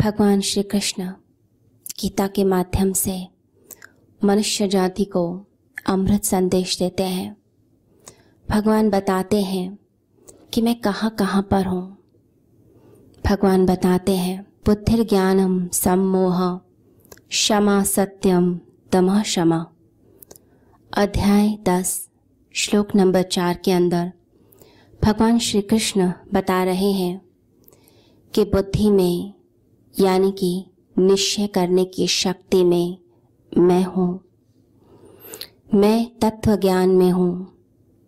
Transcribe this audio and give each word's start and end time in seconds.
भगवान 0.00 0.40
श्री 0.40 0.62
कृष्ण 0.62 1.12
गीता 2.00 2.26
के 2.26 2.44
माध्यम 2.44 2.92
से 2.92 3.28
मनुष्य 4.24 4.68
जाति 4.68 5.04
को 5.04 5.46
अमृत 5.86 6.24
संदेश 6.24 6.78
देते 6.78 7.02
हैं। 7.02 7.36
भगवान 8.50 8.90
बताते 8.90 9.42
हैं 9.42 9.78
कि 10.52 10.62
मैं 10.62 10.80
कहाँ 10.80 11.10
कहाँ 11.10 11.42
पर 11.42 11.66
हूँ। 11.66 11.98
भगवान 13.26 13.66
बताते 13.66 14.16
हैं 14.16 14.46
बुद्धिर 14.66 15.04
ज्ञानम 15.04 15.68
सम्मोह, 15.68 16.56
क्षमा 17.28 17.82
सत्यम 17.82 18.60
तमह 18.92 19.22
क्षमा। 19.22 19.66
अध्याय 20.96 21.58
दस, 21.62 22.08
श्लोक 22.52 22.96
नंबर 22.96 23.22
चार 23.22 23.56
के 23.64 23.72
अंदर 23.72 24.12
भगवान 25.04 25.38
श्री 25.38 25.62
कृष्ण 25.62 26.12
बता 26.34 26.64
रहे 26.64 26.92
हैं 26.92 27.20
कि 28.34 28.44
बुद्धि 28.44 28.90
में 28.90 29.37
यानी 30.00 30.32
कि 30.32 30.64
निश्चय 30.98 31.46
करने 31.46 31.84
की 31.84 32.06
शक्ति 32.06 32.64
में 32.64 32.98
मैं 33.58 33.84
हूँ। 33.84 34.20
मैं 35.74 36.18
तत्व 36.18 36.56
ज्ञान 36.56 36.90
में 36.90 37.10
हूँ। 37.10 37.52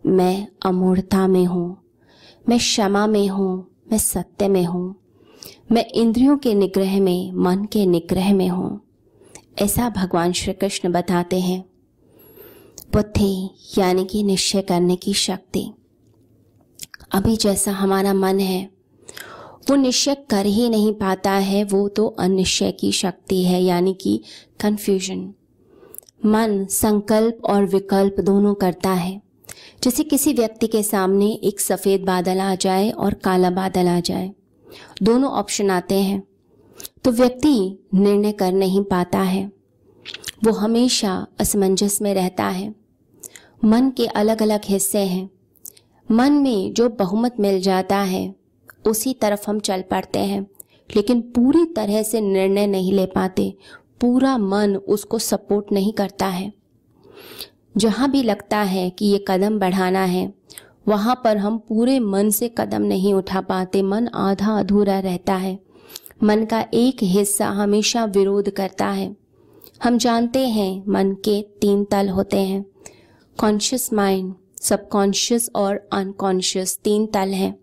मैं 0.06 0.48
अमूर्ता 0.66 1.26
में 1.26 1.44
हूँ। 1.44 1.82
मैं 2.48 2.58
क्षमा 2.58 3.06
में 3.06 3.28
हूँ। 3.28 3.70
मैं 3.92 3.98
सत्य 3.98 4.48
में 4.48 4.64
हूँ। 4.64 4.94
मैं 5.72 5.86
इंद्रियों 5.94 6.38
के 6.38 6.54
निग्रह 6.54 7.00
में, 7.00 7.32
मन 7.32 7.64
के 7.64 7.86
निग्रह 7.86 8.34
में 8.34 8.48
हूँ। 8.48 8.80
ऐसा 9.58 9.90
भगवान 9.90 10.32
श्री 10.32 10.52
कृष्ण 10.52 10.92
बताते 10.92 11.40
हैं। 11.40 11.64
बुद्धि 12.92 13.50
यानी 13.78 14.04
कि 14.04 14.22
निश्चय 14.22 14.62
करने 14.62 14.96
की 14.96 15.14
शक्ति। 15.14 15.70
अभी 17.12 17.36
जैसा 17.36 17.72
हमारा 17.72 18.14
मन 18.14 18.40
है 18.40 18.70
वो 19.68 19.76
निश्चय 19.76 20.14
कर 20.14 20.46
ही 20.46 20.68
नहीं 20.68 20.92
पाता 20.92 21.30
है, 21.30 21.64
वो 21.64 21.88
तो 21.88 22.06
अनिश्चय 22.06 22.72
की 22.72 22.92
शक्ति 22.92 23.44
है, 23.44 23.62
यानी 23.62 23.94
कि 23.94 24.22
कंफ्यूजन 24.60 25.34
मन, 26.26 26.66
संकल्प 26.66 27.38
और 27.44 27.64
विकल्प 27.64 28.20
दोनों 28.20 28.54
करता 28.54 28.90
है। 28.90 29.22
जैसे 29.82 30.04
किसी 30.04 30.32
व्यक्ति 30.32 30.66
के 30.66 30.82
सामने 30.82 31.32
एक 31.32 31.60
सफ़ेद 31.60 32.00
बादल 32.00 32.38
आ 32.38 32.54
जाए 32.54 32.90
और 32.90 33.14
काला 33.14 33.50
बादल 33.50 33.88
आ 33.88 34.00
जाए, 34.00 34.32
दोनों 35.02 35.30
ऑप्शन 35.30 35.70
आते 35.70 35.94
हैं। 35.94 36.22
तो 37.04 37.10
व्यक्ति 37.10 37.78
निर्णय 37.94 38.32
कर 38.32 38.52
नहीं 38.52 38.84
पाता 38.84 39.18
है। 39.18 39.52
वो 40.44 40.52
हमेशा 40.52 41.26
असमंजस 41.40 42.02
में 42.02 42.14
रहता 42.14 42.44
है। 42.44 42.74
मन 43.64 43.90
के 43.90 44.06
अलग 44.06 44.42
अलग 44.42 44.60
हिस्से 44.64 44.98
हैं। 44.98 45.30
मन 46.10 46.32
में 46.32 46.72
जो 46.72 46.88
बहुमत 46.88 47.36
मिल 47.40 47.60
जाता 47.60 47.98
है 47.98 48.39
उसी 48.86 49.14
तरफ़ 49.14 49.50
हम 49.50 49.60
चल 49.60 49.82
पड़ते 49.82 50.18
हैं। 50.18 50.46
लेकिन 50.96 51.20
पूरी 51.20 51.64
तरह 51.64 52.02
से 52.02 52.20
निर्णय 52.20 52.66
नहीं 52.66 52.92
ले 52.92 53.06
पाते। 53.06 53.54
पूरा 54.00 54.38
मन 54.38 54.76
उसको 54.76 55.18
सपोर्ट 55.18 55.72
नहीं 55.72 55.92
करता 55.92 56.26
है। 56.26 56.52
जहाँ 57.76 58.10
भी 58.10 58.22
लगता 58.22 58.58
है 58.58 58.90
कि 58.90 59.06
ये 59.06 59.24
कदम 59.28 59.58
बढ़ाना 59.58 60.04
है, 60.04 60.34
वहाँ 60.88 61.20
पर 61.24 61.36
हम 61.36 61.58
पूरे 61.58 62.00
मन 62.00 62.30
से 62.30 62.54
कदम 62.58 62.82
नहीं 62.82 63.14
उठा 63.14 63.40
पाते। 63.40 63.82
मन 63.82 64.08
आधा 64.08 64.58
अधूरा 64.58 65.00
रहता 65.00 65.34
है। 65.34 65.58
मन 66.22 66.44
का 66.44 66.66
एक 66.74 66.96
हिस्सा 67.02 67.48
हमेशा 67.48 68.04
विरोध 68.04 68.50
करता 68.50 68.86
है। 68.86 69.16
हम 69.84 69.98
जानते 69.98 70.48
हैं 70.48 70.84
मन 70.88 71.12
के 71.12 71.42
तीन 71.42 71.84
तल 71.84 72.08
होते 72.08 72.38
हैं। 72.38 72.64
कॉन्शियस 73.40 73.92
माइंड 73.92 74.34
सबकॉन्शियस 74.62 75.50
और 75.56 75.88
अनकॉन्शियस 75.92 76.78
तीन 76.84 77.06
तल 77.06 77.28
हैं। 77.28 77.58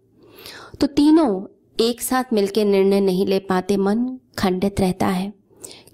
तो 0.79 0.87
तीनों 0.87 1.45
एक 1.79 2.01
साथ 2.01 2.33
मिलकर 2.33 2.65
निर्णय 2.65 2.99
नहीं 3.01 3.25
ले 3.25 3.39
पाते, 3.39 3.77
मन 3.77 4.07
खंडित 4.37 4.81
रहता 4.81 5.07
है। 5.07 5.31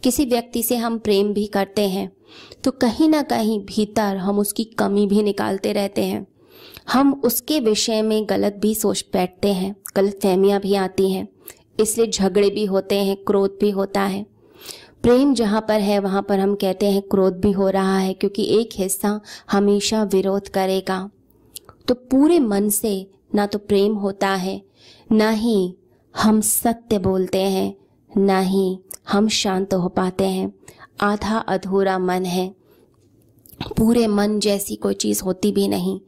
किसी 0.04 0.26
व्यक्ति 0.26 0.64
से 0.64 0.76
हम 0.78 0.98
प्रेम 1.00 1.34
भी 1.34 1.46
करते 1.48 1.88
हैं 1.90 2.12
तो 2.64 2.72
कहीं 2.74 3.08
ना 3.10 3.22
कहीं 3.24 3.60
भीतर 3.66 4.18
हम 4.18 4.40
उसकी 4.40 4.64
कमी 4.80 5.06
भी 5.08 5.24
निकालते 5.24 5.74
रहते 5.74 6.04
हैं। 6.04 6.26
हम 6.90 7.14
उसके 7.26 7.60
विषय 7.60 8.02
में 8.02 8.26
गलत 8.30 8.56
भी 8.62 8.74
सोच 8.76 9.06
बैठते 9.14 9.54
हैं 9.54 9.76
गलत 9.96 10.20
फहमियाँ 10.24 10.60
भी 10.60 10.74
आती 10.76 11.12
हैं, 11.12 11.28
इसलिए 11.80 12.08
झगड़े 12.08 12.50
भी 12.50 12.66
होते 12.66 12.96
हैं, 12.98 13.16
क्रोध 13.18 13.58
भी 13.62 13.70
होता 13.72 14.02
है। 14.04 14.26
प्रेम 15.04 15.34
जहाँ 15.34 15.62
पर 15.62 15.80
है, 15.80 16.00
वहाँ 16.00 16.22
पर 16.22 16.40
हम 16.40 16.56
कहते 16.56 16.86
हैं 16.86 17.02
क्रोध 17.02 17.40
भी 17.40 17.52
हो 17.52 17.70
रहा 17.70 17.98
है, 17.98 18.14
क्योंकि 18.14 18.44
एक 18.60 18.70
हिस्सा 18.74 19.20
हमेशा 19.52 20.04
विरोध 20.04 20.48
करेगा। 20.50 21.10
तो 21.88 21.94
पूरे 21.94 22.40
मन 22.40 22.70
से 22.70 22.96
ना 23.36 23.46
तो 23.46 23.60
प्रेम 23.60 23.94
होता 23.94 24.30
है, 24.30 24.62
ना 25.12 25.30
ही 25.30 25.76
हम 26.18 26.42
सत्य 26.42 27.00
बोलते 27.00 27.42
हैं, 27.42 27.76
ना 28.18 28.40
ही 28.40 28.80
हम 29.10 29.28
शांत 29.28 29.74
हो 29.74 29.90
पाते 29.90 30.24
हैं। 30.24 30.54
आधा 31.02 31.38
अधूरा 31.38 32.00
मन 32.00 32.26
है। 32.26 32.56
पूरे 33.78 34.08
मन 34.08 34.40
जैसी 34.40 34.76
कोई 34.76 34.94
चीज़ 34.94 35.24
होती 35.24 35.52
भी 35.52 35.68
नहीं। 35.68 36.00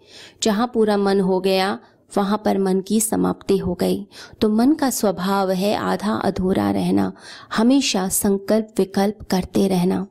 जहाँ 0.43 0.71
पूरा 0.73 0.97
मन 0.97 1.19
हो 1.19 1.39
गया, 1.39 1.79
वहाँ 2.17 2.41
पर 2.45 2.57
मन 2.57 2.81
की 2.81 3.01
समाप्ति 3.01 3.57
हो 3.57 3.73
गई। 3.73 4.07
तो 4.41 4.49
मन 4.49 4.73
का 4.73 4.89
स्वभाव 4.89 5.51
है 5.51 5.75
आधा 5.75 6.13
अधूरा 6.13 6.71
रहना। 6.71 7.13
हमेशा 7.55 8.07
संकल्प 8.07 8.73
विकल्प 8.77 9.23
करते 9.23 9.67
रहना। 9.67 10.07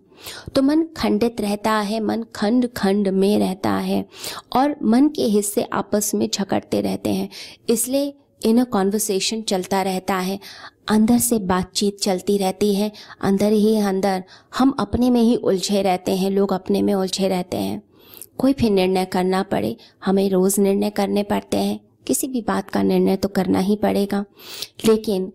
तो 0.54 0.62
मन 0.62 0.82
खंडित 0.96 1.40
रहता 1.40 1.72
है, 1.72 2.00
मन 2.00 2.24
खंड 2.34 2.68
खंड 2.76 3.08
में 3.08 3.38
रहता 3.38 3.70
है 3.70 4.04
और 4.56 4.76
मन 4.82 5.08
के 5.08 5.22
हिस्से 5.22 5.62
आपस 5.62 6.14
में 6.14 6.30
झकड़ते 6.34 6.80
रहते 6.80 7.10
हैं। 7.10 7.28
इसलिए 7.68 8.14
इन 8.44 8.64
कॉन्वर्सेशन 8.64 9.42
चलता 9.42 9.82
रहता 9.82 10.14
है। 10.14 10.38
अंदर 10.88 11.18
से 11.18 11.38
बातचीत 11.38 11.98
चलती 11.98 12.38
रहती 12.38 12.74
है। 12.74 12.92
अंदर 13.20 13.52
ही 13.52 13.76
अंदर 13.76 14.24
हम 14.58 14.76
अपने 14.78 15.10
में 15.10 15.22
ही 15.22 15.36
उलझे 15.36 15.82
रहते 15.82 16.16
हैं, 16.16 16.30
लोग 16.30 16.52
अपने 16.52 16.82
में 16.82 16.94
उलझे 16.94 17.28
रहते 17.28 17.56
हैं। 17.56 17.82
कोई 18.38 18.52
भी 18.52 18.70
निर्णय 18.70 19.04
करना 19.04 19.42
पड़े, 19.42 19.76
हमें 20.04 20.30
रोज़ 20.30 20.60
निर्णय 20.60 20.90
करने 20.90 21.22
पड़ते 21.22 21.56
हैं। 21.56 21.80
किसी 22.06 22.28
भी 22.28 22.40
बात 22.40 22.70
का 22.70 22.82
निर्णय 22.82 23.16
तो 23.16 23.28
करना 23.28 23.58
ही 23.58 23.76
पड़ेगा। 23.76 24.24
लेकिन 24.86 25.32